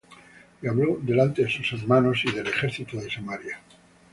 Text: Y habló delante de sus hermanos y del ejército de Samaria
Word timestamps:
Y 0.63 0.67
habló 0.67 0.97
delante 0.99 1.43
de 1.43 1.49
sus 1.51 1.73
hermanos 1.79 2.23
y 2.25 2.31
del 2.31 2.47
ejército 2.47 2.97
de 2.99 3.07
Samaria 3.11 3.59